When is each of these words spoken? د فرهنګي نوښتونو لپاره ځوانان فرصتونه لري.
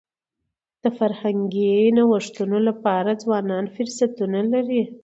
د 0.83 0.85
فرهنګي 0.97 1.73
نوښتونو 1.97 2.57
لپاره 2.67 3.19
ځوانان 3.23 3.65
فرصتونه 3.75 4.39
لري. 4.53 4.83